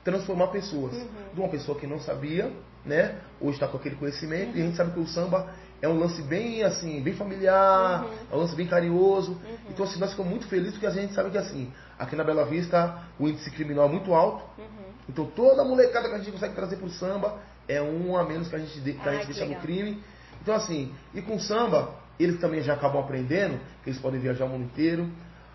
transformar 0.04 0.48
pessoas. 0.48 0.94
Uhum. 0.94 1.08
De 1.34 1.40
uma 1.40 1.50
pessoa 1.50 1.80
que 1.80 1.88
não 1.88 2.00
sabia, 2.00 2.52
né? 2.86 3.20
Hoje 3.40 3.56
está 3.56 3.68
com 3.68 3.78
aquele 3.78 3.96
conhecimento 3.96 4.52
uhum. 4.52 4.58
e 4.58 4.62
a 4.62 4.66
gente 4.66 4.78
sabe 4.78 4.92
que 4.92 5.00
o 5.00 5.08
samba 5.08 5.54
é 5.82 5.88
um 5.88 5.98
lance 5.98 6.22
bem 6.22 6.64
assim, 6.64 7.02
bem 7.02 7.14
familiar, 7.14 8.06
uhum. 8.06 8.12
é 8.32 8.36
um 8.36 8.40
lance 8.40 8.56
bem 8.56 8.68
carinhoso. 8.68 9.32
Uhum. 9.32 9.58
Então 9.70 9.86
assim, 9.86 10.00
nós 10.00 10.12
ficamos 10.12 10.30
muito 10.30 10.48
felizes 10.48 10.74
porque 10.74 10.88
a 10.88 10.92
gente 10.92 11.14
sabe 11.14 11.30
que 11.30 11.38
assim, 11.38 11.72
aqui 11.98 12.16
na 12.16 12.24
Bela 12.24 12.46
Vista 12.46 13.04
o 13.20 13.28
índice 13.28 13.50
criminal 13.52 13.86
é 13.86 13.92
muito 13.92 14.14
alto. 14.14 14.44
Uhum. 14.58 14.94
Então 15.10 15.26
toda 15.26 15.62
a 15.62 15.66
molecada 15.66 16.10
que 16.10 16.16
a 16.16 16.18
gente 16.20 16.32
consegue 16.32 16.56
trazer 16.56 16.78
para 16.78 16.88
o 16.88 16.92
samba 16.92 17.38
é 17.68 17.82
um 17.82 18.18
a 18.18 18.24
menos 18.24 18.48
que 18.48 18.56
a 18.56 18.60
gente, 18.60 18.80
que 18.80 19.10
a 19.10 19.14
gente 19.14 19.28
deixa 19.28 19.46
legal. 19.46 19.56
no 19.56 19.62
crime. 19.62 20.04
Então 20.42 20.54
assim, 20.54 20.94
e 21.14 21.22
com 21.22 21.40
samba, 21.40 21.96
eles 22.20 22.40
também 22.40 22.62
já 22.62 22.74
acabam 22.74 23.02
aprendendo 23.02 23.60
que 23.84 23.90
eles 23.90 24.00
podem 24.00 24.20
viajar 24.20 24.46
o 24.46 24.50
mundo 24.50 24.66
inteiro. 24.66 25.10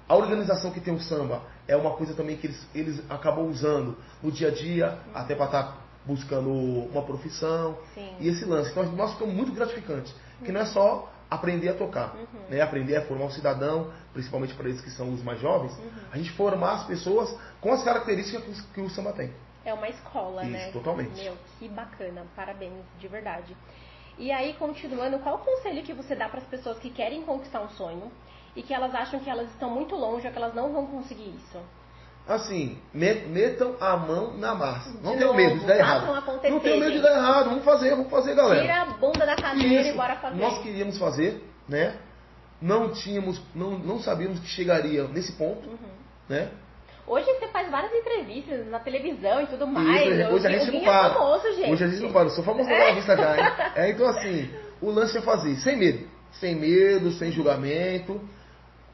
A 0.08 0.16
organização 0.16 0.70
que 0.70 0.80
tem 0.80 0.94
o 0.94 1.00
samba 1.00 1.42
é 1.66 1.76
uma 1.76 1.90
coisa 1.90 2.14
também 2.14 2.36
que 2.36 2.46
eles, 2.46 2.66
eles 2.74 3.10
acabam 3.10 3.46
usando 3.46 3.96
no 4.22 4.32
dia 4.32 4.48
a 4.48 4.50
dia, 4.50 4.98
uhum. 5.06 5.12
até 5.14 5.34
para 5.34 5.46
estar 5.46 5.62
tá 5.64 5.76
buscando 6.06 6.50
uma 6.50 7.02
profissão. 7.02 7.76
Sim. 7.94 8.16
E 8.18 8.28
esse 8.28 8.44
lance. 8.46 8.70
Então, 8.70 8.84
nós 8.92 9.12
ficamos 9.12 9.34
muito 9.34 9.52
gratificante. 9.52 10.14
Uhum. 10.40 10.46
Que 10.46 10.52
não 10.52 10.62
é 10.62 10.66
só 10.66 11.12
aprender 11.30 11.68
a 11.68 11.74
tocar, 11.74 12.14
uhum. 12.14 12.48
né? 12.48 12.62
aprender 12.62 12.96
a 12.96 13.02
formar 13.02 13.26
um 13.26 13.30
cidadão, 13.30 13.92
principalmente 14.14 14.54
para 14.54 14.68
eles 14.68 14.80
que 14.80 14.90
são 14.90 15.12
os 15.12 15.22
mais 15.22 15.38
jovens, 15.38 15.76
uhum. 15.76 15.90
a 16.10 16.16
gente 16.16 16.30
formar 16.32 16.76
as 16.76 16.84
pessoas 16.86 17.38
com 17.60 17.70
as 17.70 17.84
características 17.84 18.42
que, 18.42 18.62
que 18.72 18.80
o 18.80 18.88
samba 18.88 19.12
tem. 19.12 19.30
É 19.62 19.74
uma 19.74 19.88
escola, 19.90 20.42
Isso, 20.42 20.52
né? 20.52 20.70
totalmente. 20.72 21.22
Meu, 21.22 21.36
que 21.58 21.68
bacana. 21.68 22.24
Parabéns, 22.34 22.72
de 22.98 23.08
verdade. 23.08 23.54
E 24.16 24.32
aí, 24.32 24.54
continuando, 24.54 25.18
qual 25.18 25.36
o 25.36 25.38
conselho 25.38 25.82
que 25.82 25.92
você 25.92 26.16
dá 26.16 26.28
para 26.28 26.40
as 26.40 26.46
pessoas 26.46 26.78
que 26.78 26.88
querem 26.88 27.22
conquistar 27.22 27.60
um 27.60 27.68
sonho 27.70 28.10
e 28.58 28.62
que 28.62 28.74
elas 28.74 28.92
acham 28.92 29.20
que 29.20 29.30
elas 29.30 29.48
estão 29.50 29.70
muito 29.70 29.94
longe 29.94 30.26
ou 30.26 30.32
que 30.32 30.36
elas 30.38 30.52
não 30.52 30.72
vão 30.72 30.84
conseguir 30.86 31.32
isso? 31.36 31.58
Assim, 32.26 32.76
metam 32.92 33.76
a 33.80 33.96
mão 33.96 34.36
na 34.36 34.52
massa. 34.54 34.90
Não 35.00 35.16
tenham 35.16 35.32
medo 35.32 35.60
de 35.60 35.64
dar 35.66 35.76
errado. 35.76 36.12
acontecer, 36.12 36.50
Não 36.50 36.60
tenham 36.60 36.80
medo 36.80 36.92
de 36.92 37.00
dar 37.00 37.14
errado. 37.16 37.50
Vamos 37.50 37.64
fazer, 37.64 37.90
vamos 37.90 38.10
fazer, 38.10 38.34
galera. 38.34 38.60
Tira 38.60 38.82
a 38.82 38.84
bunda 38.86 39.24
da 39.24 39.36
cadeira 39.36 39.80
Isso. 39.82 39.90
e 39.90 39.92
bora 39.94 40.16
fazer. 40.16 40.36
Nós 40.36 40.58
queríamos 40.58 40.98
fazer, 40.98 41.42
né? 41.68 41.96
Não 42.60 42.90
tínhamos, 42.92 43.40
não, 43.54 43.78
não 43.78 44.00
sabíamos 44.00 44.40
que 44.40 44.48
chegaria 44.48 45.04
nesse 45.04 45.32
ponto, 45.34 45.68
Uhum. 45.68 45.76
né? 46.28 46.50
Hoje 47.06 47.24
você 47.24 47.46
faz 47.48 47.70
várias 47.70 47.92
entrevistas 47.94 48.66
na 48.66 48.80
televisão 48.80 49.40
e 49.40 49.46
tudo 49.46 49.66
mais. 49.66 50.06
Isso, 50.06 50.30
hoje 50.34 50.46
a 50.46 50.50
gente 50.50 50.64
não 50.66 50.72
Guinho 50.72 50.84
para. 50.84 51.06
É 51.08 51.14
famoso, 51.14 51.52
gente. 51.54 51.72
Hoje 51.72 51.84
a 51.84 51.88
gente 51.88 52.02
não 52.02 52.12
para, 52.12 52.24
eu 52.24 52.30
sou 52.30 52.44
famoso 52.44 52.68
na 52.68 52.92
vista 52.92 53.16
já, 53.16 53.38
hein? 53.38 53.72
É, 53.76 53.90
então 53.90 54.06
assim, 54.08 54.50
o 54.82 54.90
lance 54.90 55.16
é 55.16 55.22
fazer, 55.22 55.56
sem 55.56 55.76
medo. 55.76 56.06
Sem 56.32 56.54
medo, 56.56 57.10
sem 57.12 57.30
julgamento. 57.32 58.20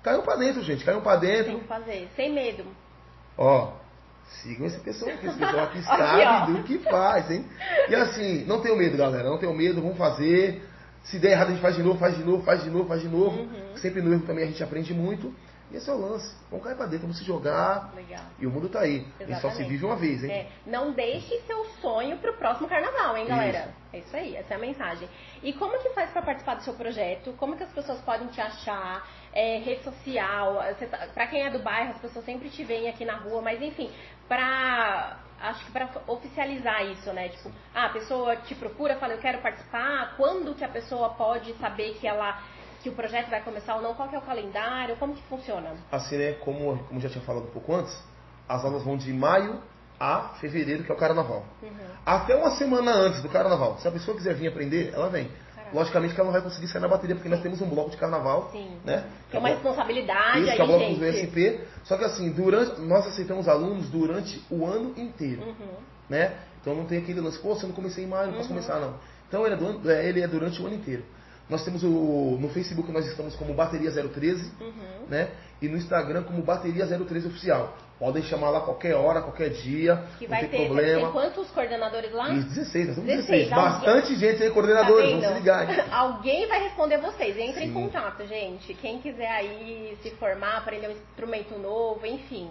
Caiu 0.05 0.23
pra 0.23 0.37
dentro, 0.37 0.63
gente, 0.63 0.85
caiu 0.85 1.01
pra 1.01 1.17
Tem 1.19 1.31
dentro. 1.31 1.59
que 1.61 1.65
fazer, 1.67 2.09
sem 2.15 2.31
medo. 2.33 2.65
Ó, 3.39 3.73
sigam 4.43 4.67
esse 4.67 4.79
pessoal 4.81 5.11
aqui, 5.11 5.27
esse 5.27 5.39
pessoal 5.39 5.65
aqui 5.65 5.81
sabe 5.83 6.53
do 6.53 6.63
que 6.63 6.79
faz, 6.79 7.31
hein? 7.31 7.47
E 7.89 7.95
assim, 7.95 8.45
não 8.45 8.61
tenham 8.61 8.77
medo, 8.77 8.99
galera, 8.99 9.29
não 9.31 9.39
tenham 9.39 9.55
medo, 9.55 9.81
vamos 9.81 9.97
fazer. 9.97 10.63
Se 11.05 11.19
der 11.19 11.33
errado, 11.33 11.49
a 11.49 11.51
gente 11.53 11.63
faz 11.63 11.75
de 11.77 11.83
novo, 11.83 11.99
faz 11.99 12.17
de 12.17 12.23
novo, 12.23 12.43
faz 12.45 12.63
de 12.63 12.71
novo, 12.71 12.89
faz 12.89 13.01
de 13.01 13.09
novo. 13.09 13.41
Uhum. 13.41 13.77
Sempre 13.77 14.03
no 14.03 14.13
erro 14.13 14.23
também 14.27 14.45
a 14.45 14.47
gente 14.47 14.63
aprende 14.63 14.93
muito. 14.95 15.35
E 15.71 15.77
esse 15.77 15.89
é 15.91 15.93
o 15.93 15.99
lance. 15.99 16.37
Vamos 16.51 16.65
cair 16.65 16.77
pra 16.77 16.87
dentro, 16.87 17.03
vamos 17.03 17.19
se 17.19 17.25
jogar. 17.25 17.93
Legal. 17.95 18.23
E 18.39 18.47
o 18.47 18.51
mundo 18.51 18.69
tá 18.69 18.81
aí. 18.81 18.99
E 18.99 19.03
só 19.03 19.25
se 19.25 19.33
Exatamente. 19.33 19.69
vive 19.71 19.85
uma 19.87 19.97
vez, 19.97 20.23
hein? 20.23 20.31
É, 20.31 20.47
não 20.67 20.93
deixe 20.93 21.41
seu 21.41 21.65
sonho 21.81 22.19
pro 22.19 22.35
próximo 22.35 22.69
carnaval, 22.69 23.17
hein, 23.17 23.27
galera? 23.27 23.75
É 23.93 23.99
isso 23.99 24.17
aí, 24.17 24.37
essa 24.37 24.55
é 24.55 24.57
a 24.57 24.61
mensagem. 24.61 25.09
E 25.43 25.53
como 25.55 25.79
que 25.83 25.91
faz 25.91 26.11
pra 26.11 26.23
participar 26.23 26.55
do 26.57 26.63
seu 26.63 26.75
projeto? 26.75 27.33
Como 27.39 27.57
que 27.57 27.63
as 27.65 27.73
pessoas 27.73 28.01
podem 28.03 28.29
te 28.29 28.41
achar? 28.41 29.09
É, 29.33 29.59
rede 29.59 29.83
social, 29.83 30.63
tá- 30.91 31.09
pra 31.13 31.27
quem 31.27 31.45
é 31.45 31.51
do 31.51 31.59
bairro, 31.59 31.91
as 31.91 31.99
pessoas 31.99 32.25
sempre 32.25 32.49
te 32.51 32.63
veem 32.63 32.89
aqui 32.89 33.05
na 33.05 33.17
rua, 33.17 33.43
mas 33.43 33.61
enfim, 33.61 33.91
pra. 34.29 35.19
Acho 35.41 35.65
que 35.67 35.73
pra 35.73 35.89
oficializar 36.07 36.87
isso, 36.87 37.13
né? 37.13 37.29
Tipo, 37.29 37.51
ah, 37.75 37.87
a 37.87 37.89
pessoa 37.91 38.37
te 38.37 38.55
procura, 38.55 38.97
fala, 38.97 39.13
eu 39.15 39.19
quero 39.19 39.39
participar, 39.43 40.15
quando 40.17 40.55
que 40.55 40.65
a 40.65 40.69
pessoa 40.69 41.11
pode 41.11 41.53
saber 41.59 41.95
que 41.99 42.07
ela. 42.07 42.41
Que 42.85 42.91
o 42.91 42.93
projeto 42.93 43.31
vai 43.31 43.41
começar 43.43 43.77
ou 43.77 43.83
não, 43.83 43.95
qual 43.95 44.11
que 44.11 44.15
é 44.15 44.19
o 44.19 44.23
calendário, 44.23 44.95
como 44.97 45.15
que 45.15 45.23
funciona? 45.23 45.73
Assim, 45.91 46.19
né, 46.19 46.33
como, 46.35 46.77
como 46.85 47.01
já 47.01 47.09
tinha 47.09 47.25
falado 47.25 47.45
um 47.45 47.51
pouco 47.51 47.75
antes, 47.75 47.99
as 48.47 48.63
aulas 48.63 48.85
vão 48.85 48.99
de 48.99 49.11
maio 49.11 49.59
a 49.99 50.35
fevereiro, 50.39 50.85
que 50.85 50.93
é 50.93 50.95
o 50.95 50.99
carnaval. 50.99 51.47
Uhum. 51.63 51.71
Até 52.05 52.37
uma 52.37 52.51
semana 52.51 52.93
antes 52.93 53.23
do 53.23 53.29
carnaval. 53.31 53.79
Se 53.79 53.89
a 53.89 53.91
pessoa 53.91 54.15
quiser 54.15 54.35
vir 54.35 54.49
aprender, 54.49 54.93
ela 54.93 55.09
vem. 55.09 55.31
Caraca. 55.57 55.75
Logicamente 55.75 56.13
que 56.13 56.21
ela 56.21 56.27
não 56.27 56.35
vai 56.35 56.43
conseguir 56.43 56.69
sair 56.69 56.83
na 56.83 56.89
bateria, 56.89 57.17
porque 57.17 57.29
nós 57.31 57.41
temos 57.41 57.63
um 57.63 57.71
bloco 57.71 57.89
de 57.91 57.97
carnaval. 57.97 58.51
Sim. 58.53 58.77
Né? 58.85 59.09
Que 59.31 59.37
é 59.39 59.41
uma 59.41 59.49
responsabilidade 59.49 60.41
Isso, 60.41 60.51
aí, 60.51 60.57
que 60.57 60.61
é 60.61 60.65
o 60.65 60.67
bloco 60.67 60.85
do 60.85 61.13
gente. 61.13 61.27
VSP. 61.27 61.61
Só 61.85 61.97
que 61.97 62.05
assim, 62.05 62.31
durante, 62.33 62.83
nós 62.83 63.07
aceitamos 63.07 63.49
alunos 63.49 63.89
durante 63.89 64.45
o 64.51 64.67
ano 64.67 64.93
inteiro. 64.99 65.43
Uhum. 65.43 65.77
Né? 66.11 66.35
Então 66.61 66.75
não 66.75 66.85
tem 66.85 66.99
aquele 66.99 67.23
lance, 67.23 67.39
pô, 67.39 67.55
você 67.55 67.67
não 67.67 67.73
comecei 67.75 68.05
em 68.05 68.07
maio, 68.07 68.27
não 68.27 68.35
posso 68.35 68.51
Uhum. 68.51 68.57
começar 68.57 68.79
não. 68.79 68.95
Então 69.27 69.47
ele 69.47 69.55
é, 69.55 69.57
do 69.57 69.91
é, 69.91 70.07
ele 70.07 70.21
é 70.21 70.29
durante 70.29 70.61
o 70.61 70.67
ano 70.67 70.75
inteiro. 70.75 71.03
Nós 71.49 71.63
temos 71.65 71.83
o. 71.85 72.39
No 72.41 72.49
Facebook 72.49 72.91
nós 72.91 73.07
estamos 73.07 73.37
como 73.37 73.53
Bateria 73.53 73.91
013, 73.91 74.51
Uhum. 74.61 75.07
né? 75.09 75.29
E 75.61 75.69
no 75.69 75.77
Instagram 75.77 76.23
como 76.23 76.43
Bateria 76.43 76.87
013 76.87 77.27
Oficial. 77.29 77.77
Podem 77.99 78.23
chamar 78.25 78.51
lá 78.51 78.61
qualquer 78.63 78.95
hora, 78.97 79.21
qualquer 79.23 79.51
dia, 79.51 80.03
Que 80.19 80.27
vai 80.27 80.47
ter, 80.49 80.67
problema. 80.67 81.03
tem 81.03 81.13
quantos 81.13 81.49
coordenadores 81.51 82.13
lá? 82.13 82.31
Isso, 82.31 82.49
16, 82.49 82.87
nós 82.89 82.97
temos 82.97 83.09
16, 83.11 83.45
16. 83.49 83.53
alguém- 83.53 83.73
Bastante 83.73 84.17
gente 84.17 84.43
aí, 84.43 84.49
Tá 84.49 84.55
coordenadores, 84.55 85.11
vendo? 85.11 85.21
vamos 85.21 85.29
se 85.29 85.41
ligar. 85.41 85.71
hein? 85.71 85.85
Alguém 85.93 86.49
vai 86.49 86.63
responder 86.65 86.99
vocês. 86.99 87.37
Entre 87.39 87.65
em 87.65 87.69
Sim. 87.69 87.73
contato, 87.75 88.27
gente. 88.27 88.75
Quem 88.75 88.99
quiser 88.99 89.31
aí 89.31 89.97
se 90.03 90.11
formar, 90.13 90.57
aprender 90.59 90.89
um 90.89 90.93
instrumento 90.93 91.57
novo, 91.59 92.05
enfim. 92.05 92.51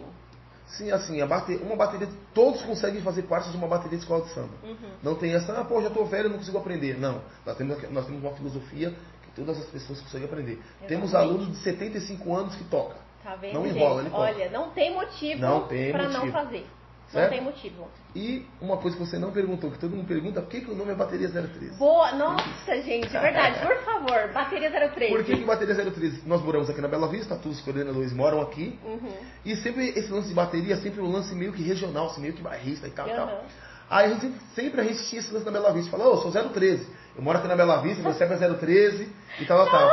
Sim, 0.68 0.92
assim, 0.92 1.22
uma 1.22 1.76
bateria, 1.76 2.08
todos 2.34 2.62
conseguem 2.64 3.02
fazer 3.02 3.24
parte 3.24 3.50
de 3.50 3.58
uma 3.58 3.68
bateria 3.68 3.98
de 3.98 4.04
escola 4.04 4.24
de 4.24 4.34
samba. 4.34 4.54
Uhum. 4.64 4.92
Não 5.04 5.16
tem 5.16 5.34
essa, 5.34 5.60
ah, 5.60 5.64
pô, 5.64 5.82
já 5.82 5.90
tô 5.90 6.06
velho, 6.06 6.30
não 6.30 6.38
consigo 6.38 6.58
aprender. 6.58 6.98
Não, 6.98 7.22
nós 7.46 7.58
temos, 7.58 7.92
nós 7.92 8.06
temos 8.06 8.24
uma 8.24 8.32
filosofia 8.34 8.92
que 9.24 9.32
todas 9.36 9.60
as 9.60 9.66
pessoas 9.66 10.02
conseguem 10.02 10.28
aprender. 10.28 10.62
Temos 10.88 11.10
Exatamente. 11.10 11.36
alunos 11.36 11.58
de 11.58 11.64
75 11.64 12.36
anos 12.36 12.56
que 12.56 12.64
tocam. 12.66 12.98
Tá 13.24 13.36
vendo, 13.36 13.54
Não 13.54 13.66
gente? 13.66 13.78
enrola, 13.78 14.02
ele 14.02 14.10
toca. 14.10 14.22
Olha, 14.22 14.50
não 14.50 14.70
tem 14.72 14.94
motivo 14.94 15.40
pra 15.40 16.10
não 16.10 16.26
motivo. 16.26 16.66
Fazer. 17.14 17.20
Não 17.20 17.30
Certo? 17.30 17.30
tem 17.30 17.42
motivo. 17.42 17.88
E 18.16 18.46
uma 18.62 18.78
coisa 18.78 18.98
que 18.98 19.04
você 19.06 19.18
não 19.18 19.32
perguntou, 19.32 19.72
que 19.72 19.80
todo 19.80 19.96
mundo 19.96 20.08
pergunta, 20.08 20.42
por 20.42 20.50
que, 20.50 20.62
que 20.62 20.72
o 20.72 20.76
nome 20.76 20.92
é 20.92 20.96
Bateria 20.96 21.30
013? 21.30 21.78
Boa, 21.78 22.12
nossa, 22.14 22.82
gente, 22.82 23.08
verdade. 23.10 23.60
Por 23.66 23.76
favor, 23.84 24.32
bateria 24.34 24.70
03. 24.72 25.12
Por 25.12 25.24
que, 25.24 25.38
que 25.38 25.44
Bateria 25.44 25.76
013? 25.76 26.28
Nós 26.28 26.42
moramos 26.42 26.70
aqui 26.70 26.82
na 26.82 26.88
Bela 26.88 27.08
Vista, 27.08 27.36
todos 27.36 27.58
os 27.60 27.64
coordenadores 27.64 28.14
moram 28.14 28.42
aqui. 28.42 28.78
Uhum. 28.84 29.12
E 29.46 29.56
sempre 29.56 29.90
esse 29.90 30.12
lance 30.12 30.28
de 30.30 30.34
bateria 30.34 30.74
é 30.74 30.78
sempre 30.78 31.02
um 31.02 31.12
lance 31.12 31.34
meio 31.36 31.54
que 31.54 31.64
regional, 31.64 32.08
assim, 32.08 32.22
meio 32.22 32.34
que 32.34 32.42
bairrista 32.42 32.88
e 32.88 32.92
tal, 32.92 33.08
Aham. 33.08 33.16
tal. 33.16 33.46
Aí 33.90 34.06
a 34.06 34.10
gente 34.16 34.34
sempre 34.56 34.82
a 34.82 34.84
gente 34.84 35.04
tinha 35.08 35.20
esse 35.20 35.32
lance 35.32 35.46
na 35.46 35.52
Bela 35.52 35.72
Vista. 35.72 35.92
Falou, 35.92 36.14
ô, 36.14 36.18
eu 36.18 36.32
sou 36.32 36.50
013. 36.50 36.88
Eu 37.16 37.22
moro 37.22 37.38
aqui 37.38 37.48
na 37.48 37.56
Bela 37.56 37.82
Vista, 37.82 38.02
meu 38.02 38.14
CEP 38.14 38.34
é 38.34 38.54
013 38.54 39.08
e 39.40 39.46
tal, 39.46 39.70
tal. 39.70 39.90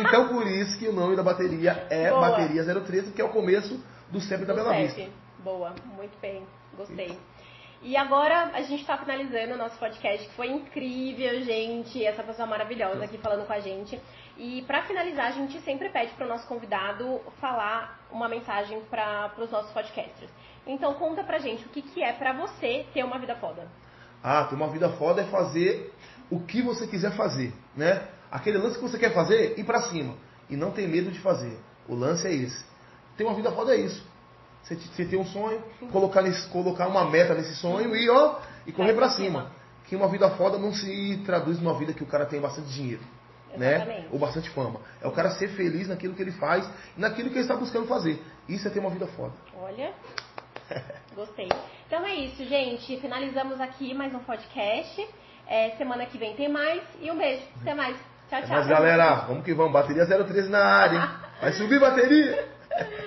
Então 0.00 0.28
por 0.28 0.46
isso 0.46 0.76
que 0.78 0.88
o 0.88 0.92
nome 0.92 1.14
da 1.14 1.22
bateria 1.22 1.86
é 1.90 2.10
Boa. 2.10 2.20
Bateria 2.30 2.64
013, 2.64 3.12
que 3.12 3.20
é 3.20 3.24
o 3.24 3.28
começo 3.28 3.80
do 4.10 4.20
CEP 4.20 4.44
da 4.44 4.54
Bela 4.54 4.70
CEP. 4.74 4.82
Vista. 4.86 5.25
Boa, 5.46 5.72
muito 5.94 6.18
bem, 6.20 6.44
gostei. 6.76 7.16
E 7.80 7.96
agora 7.96 8.50
a 8.52 8.62
gente 8.62 8.80
está 8.80 8.98
finalizando 8.98 9.54
o 9.54 9.56
nosso 9.56 9.78
podcast, 9.78 10.26
que 10.26 10.34
foi 10.34 10.48
incrível, 10.48 11.40
gente. 11.42 12.04
Essa 12.04 12.24
pessoa 12.24 12.48
maravilhosa 12.48 13.04
aqui 13.04 13.16
falando 13.16 13.46
com 13.46 13.52
a 13.52 13.60
gente. 13.60 13.96
E 14.36 14.62
para 14.62 14.82
finalizar, 14.82 15.26
a 15.26 15.30
gente 15.30 15.60
sempre 15.60 15.88
pede 15.90 16.12
para 16.14 16.26
o 16.26 16.28
nosso 16.28 16.48
convidado 16.48 17.20
falar 17.40 18.04
uma 18.10 18.28
mensagem 18.28 18.80
para 18.90 19.32
os 19.38 19.48
nossos 19.48 19.70
podcasters. 19.70 20.32
Então 20.66 20.94
conta 20.94 21.22
pra 21.22 21.38
gente 21.38 21.64
o 21.64 21.68
que, 21.68 21.80
que 21.80 22.02
é 22.02 22.12
para 22.12 22.32
você 22.32 22.84
ter 22.92 23.04
uma 23.04 23.20
vida 23.20 23.36
foda. 23.36 23.68
Ah, 24.24 24.46
ter 24.46 24.56
uma 24.56 24.66
vida 24.66 24.88
foda 24.94 25.22
é 25.22 25.26
fazer 25.26 25.94
o 26.28 26.40
que 26.40 26.60
você 26.60 26.88
quiser 26.88 27.12
fazer, 27.12 27.54
né? 27.76 28.08
Aquele 28.32 28.58
lance 28.58 28.80
que 28.80 28.82
você 28.82 28.98
quer 28.98 29.14
fazer, 29.14 29.56
ir 29.56 29.62
pra 29.62 29.82
cima. 29.82 30.16
E 30.50 30.56
não 30.56 30.72
ter 30.72 30.88
medo 30.88 31.12
de 31.12 31.20
fazer. 31.20 31.56
O 31.88 31.94
lance 31.94 32.26
é 32.26 32.32
esse. 32.32 32.66
Ter 33.16 33.22
uma 33.22 33.34
vida 33.34 33.52
foda 33.52 33.76
é 33.76 33.78
isso. 33.78 34.15
Você, 34.66 34.74
você 34.74 35.04
ter 35.04 35.16
um 35.16 35.24
sonho, 35.24 35.62
colocar, 35.92 36.22
nesse, 36.22 36.48
colocar 36.48 36.88
uma 36.88 37.04
meta 37.08 37.34
nesse 37.34 37.54
sonho 37.54 37.94
e, 37.94 38.10
ó, 38.10 38.40
e 38.66 38.72
correr 38.72 38.94
pra 38.94 39.10
cima. 39.10 39.52
Que 39.84 39.94
uma 39.94 40.08
vida 40.08 40.28
foda 40.30 40.58
não 40.58 40.72
se 40.72 41.22
traduz 41.24 41.60
numa 41.60 41.78
vida 41.78 41.92
que 41.92 42.02
o 42.02 42.06
cara 42.06 42.26
tem 42.26 42.40
bastante 42.40 42.68
dinheiro. 42.70 43.02
Né? 43.56 44.06
Ou 44.10 44.18
bastante 44.18 44.50
fama. 44.50 44.80
É 45.00 45.06
o 45.06 45.12
cara 45.12 45.30
ser 45.30 45.48
feliz 45.50 45.86
naquilo 45.86 46.14
que 46.14 46.20
ele 46.20 46.32
faz, 46.32 46.68
naquilo 46.96 47.28
que 47.30 47.36
ele 47.36 47.42
está 47.42 47.54
buscando 47.54 47.86
fazer. 47.86 48.20
Isso 48.48 48.66
é 48.66 48.70
ter 48.70 48.80
uma 48.80 48.90
vida 48.90 49.06
foda. 49.06 49.32
Olha, 49.56 49.94
gostei. 51.14 51.48
Então 51.86 52.04
é 52.04 52.14
isso, 52.16 52.44
gente. 52.44 53.00
Finalizamos 53.00 53.60
aqui 53.60 53.94
mais 53.94 54.12
um 54.12 54.18
podcast. 54.18 55.08
É, 55.46 55.70
semana 55.78 56.06
que 56.06 56.18
vem 56.18 56.34
tem 56.34 56.48
mais. 56.48 56.82
E 57.00 57.08
um 57.08 57.16
beijo. 57.16 57.44
Até 57.62 57.72
mais. 57.72 57.96
Tchau, 58.28 58.42
tchau. 58.42 58.50
Mas 58.50 58.66
galera, 58.66 59.14
vamos 59.26 59.44
que 59.44 59.54
vamos. 59.54 59.72
Bateria 59.72 60.04
013 60.04 60.48
na 60.50 60.58
área, 60.58 60.98
hein? 60.98 61.10
Vai 61.40 61.52
subir 61.52 61.78
bateria! 61.78 62.48